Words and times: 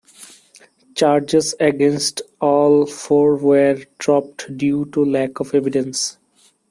Charges 0.95 1.53
against 1.59 2.23
all 2.39 2.87
four 2.87 3.35
were 3.35 3.83
dropped 3.99 4.57
due 4.57 4.85
to 4.85 5.05
lack 5.05 5.39
of 5.39 5.53
evidence. 5.53 6.17